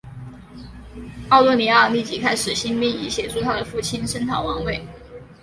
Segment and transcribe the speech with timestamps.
[1.29, 4.83] 奥多尼奥立即开始兴兵以协助他的父亲声讨王位。